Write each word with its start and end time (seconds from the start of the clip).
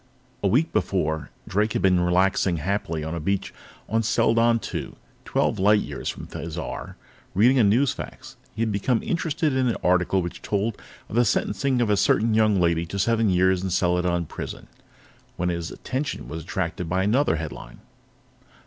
A 0.41 0.47
week 0.47 0.73
before, 0.73 1.29
Drake 1.47 1.73
had 1.73 1.83
been 1.83 1.99
relaxing 1.99 2.57
happily 2.57 3.03
on 3.03 3.13
a 3.13 3.19
beach 3.19 3.53
on 3.87 4.01
Seladon 4.01 4.59
II, 4.73 4.95
twelve 5.25 5.59
light 5.59 5.81
years 5.81 6.09
from 6.09 6.25
Thizar, 6.25 6.95
reading 7.35 7.59
a 7.59 7.63
newsfax. 7.63 8.35
He 8.55 8.63
had 8.63 8.71
become 8.71 9.03
interested 9.03 9.55
in 9.55 9.67
an 9.67 9.77
article 9.83 10.23
which 10.23 10.41
told 10.41 10.75
of 11.07 11.13
the 11.15 11.23
sentencing 11.23 11.81
of 11.81 11.91
a 11.91 11.97
certain 11.97 12.33
lady 12.59 12.87
to 12.87 12.97
seven 12.97 13.29
years 13.29 13.61
in 13.61 13.69
Seladon 13.69 14.25
Prison, 14.25 14.65
when 15.37 15.49
his 15.49 15.69
attention 15.69 16.27
was 16.27 16.41
attracted 16.43 16.89
by 16.89 17.03
another 17.03 17.35
headline. 17.35 17.79